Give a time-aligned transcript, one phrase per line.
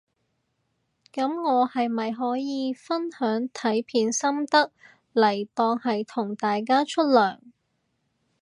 [1.13, 4.71] 噉我係咪可以分享睇片心得
[5.13, 7.37] 嚟當係同大家出糧